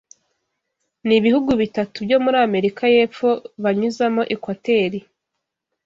[1.07, 3.29] Nibihugubitatu byo muri Amerika yepfo
[3.63, 4.99] banyuzamo ekwateri